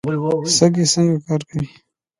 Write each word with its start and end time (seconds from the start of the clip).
سږي 0.57 0.85
څنګه 0.93 1.17
کار 1.27 1.41
کوي؟ 1.49 1.67